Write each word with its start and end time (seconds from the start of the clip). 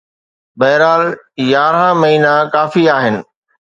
بهرحال، 0.59 1.03
يارهن 1.53 1.95
مهينا 2.01 2.35
ڪافي 2.53 2.83
آهن. 2.99 3.15